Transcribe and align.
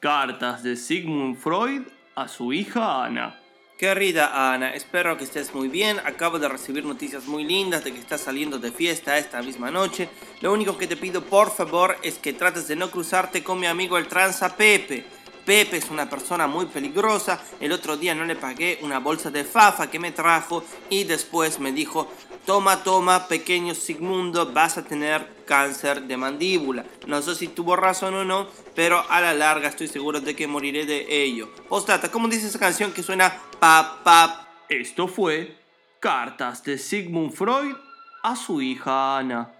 Cartas 0.00 0.62
de 0.62 0.76
Sigmund 0.76 1.36
Freud 1.36 1.82
a 2.14 2.26
su 2.26 2.54
hija 2.54 3.04
Ana. 3.04 3.38
Querida 3.76 4.50
Ana, 4.50 4.72
espero 4.72 5.18
que 5.18 5.24
estés 5.24 5.54
muy 5.54 5.68
bien. 5.68 5.98
Acabo 6.06 6.38
de 6.38 6.48
recibir 6.48 6.86
noticias 6.86 7.26
muy 7.26 7.44
lindas 7.44 7.84
de 7.84 7.92
que 7.92 7.98
estás 7.98 8.22
saliendo 8.22 8.58
de 8.58 8.72
fiesta 8.72 9.18
esta 9.18 9.42
misma 9.42 9.70
noche. 9.70 10.08
Lo 10.40 10.54
único 10.54 10.78
que 10.78 10.86
te 10.86 10.96
pido 10.96 11.22
por 11.22 11.50
favor 11.50 11.98
es 12.02 12.18
que 12.18 12.32
trates 12.32 12.66
de 12.66 12.76
no 12.76 12.90
cruzarte 12.90 13.44
con 13.44 13.60
mi 13.60 13.66
amigo 13.66 13.98
el 13.98 14.08
tranza 14.08 14.56
Pepe. 14.56 15.04
Pepe 15.44 15.78
es 15.78 15.90
una 15.90 16.08
persona 16.08 16.46
muy 16.46 16.66
peligrosa. 16.66 17.42
El 17.60 17.72
otro 17.72 17.96
día 17.96 18.14
no 18.14 18.24
le 18.24 18.36
pagué 18.36 18.78
una 18.82 18.98
bolsa 18.98 19.30
de 19.30 19.44
fafa 19.44 19.90
que 19.90 19.98
me 19.98 20.12
trajo 20.12 20.64
y 20.88 21.04
después 21.04 21.58
me 21.58 21.72
dijo, 21.72 22.10
toma, 22.46 22.82
toma, 22.82 23.28
pequeño 23.28 23.74
Sigmundo, 23.74 24.52
vas 24.52 24.78
a 24.78 24.84
tener 24.84 25.26
cáncer 25.46 26.02
de 26.02 26.16
mandíbula. 26.16 26.84
No 27.06 27.20
sé 27.22 27.34
si 27.34 27.48
tuvo 27.48 27.76
razón 27.76 28.14
o 28.14 28.24
no, 28.24 28.48
pero 28.74 29.04
a 29.10 29.20
la 29.20 29.34
larga 29.34 29.68
estoy 29.68 29.88
seguro 29.88 30.20
de 30.20 30.36
que 30.36 30.46
moriré 30.46 30.86
de 30.86 31.06
ello. 31.22 31.48
Postata, 31.68 32.10
¿cómo 32.10 32.28
dice 32.28 32.46
esa 32.46 32.58
canción 32.58 32.92
que 32.92 33.02
suena 33.02 33.34
pa? 33.58 34.46
Esto 34.68 35.08
fue 35.08 35.56
Cartas 35.98 36.62
de 36.62 36.78
Sigmund 36.78 37.32
Freud 37.32 37.74
a 38.22 38.36
su 38.36 38.62
hija 38.62 39.18
Ana. 39.18 39.59